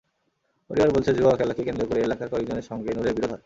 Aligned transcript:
পরিবার 0.69 0.89
বলছে, 0.95 1.11
জুয়া 1.13 1.33
খেলাকে 1.37 1.61
কেন্দ্র 1.63 1.83
করে 1.87 1.99
এলাকার 2.01 2.31
কয়েকজনের 2.31 2.65
সঙ্গে 2.69 2.89
নূরের 2.93 3.15
বিরোধ 3.15 3.31
হয়। 3.31 3.39